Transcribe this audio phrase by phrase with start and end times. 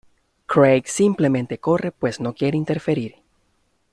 [0.47, 3.17] Craig simplemente corre pues no quiere interferir.